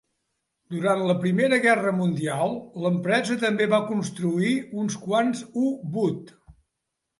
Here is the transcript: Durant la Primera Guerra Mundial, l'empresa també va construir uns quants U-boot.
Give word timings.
Durant 0.75 1.03
la 1.09 1.15
Primera 1.25 1.59
Guerra 1.65 1.93
Mundial, 1.97 2.55
l'empresa 2.87 3.37
també 3.45 3.69
va 3.75 3.83
construir 3.93 4.57
uns 4.87 4.99
quants 5.07 5.47
U-boot. 5.69 6.37